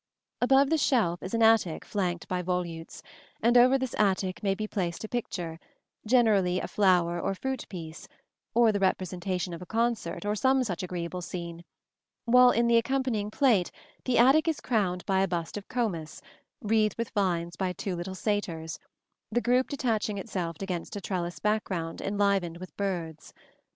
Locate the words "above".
0.41-0.71